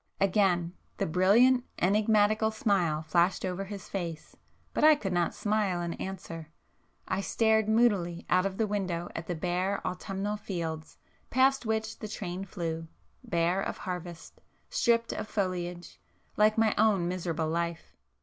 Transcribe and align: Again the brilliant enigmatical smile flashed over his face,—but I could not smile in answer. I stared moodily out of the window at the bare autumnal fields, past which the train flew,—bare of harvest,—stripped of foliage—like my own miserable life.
Again 0.19 0.73
the 0.97 1.05
brilliant 1.05 1.63
enigmatical 1.77 2.49
smile 2.49 3.03
flashed 3.03 3.45
over 3.45 3.65
his 3.65 3.87
face,—but 3.87 4.83
I 4.83 4.95
could 4.95 5.13
not 5.13 5.35
smile 5.35 5.79
in 5.79 5.93
answer. 5.93 6.49
I 7.07 7.21
stared 7.21 7.69
moodily 7.69 8.25
out 8.27 8.47
of 8.47 8.57
the 8.57 8.65
window 8.65 9.09
at 9.13 9.27
the 9.27 9.35
bare 9.35 9.79
autumnal 9.85 10.37
fields, 10.37 10.97
past 11.29 11.67
which 11.67 11.99
the 11.99 12.07
train 12.07 12.45
flew,—bare 12.45 13.61
of 13.61 13.77
harvest,—stripped 13.77 15.13
of 15.13 15.27
foliage—like 15.27 16.57
my 16.57 16.73
own 16.79 17.07
miserable 17.07 17.47
life. 17.49 17.95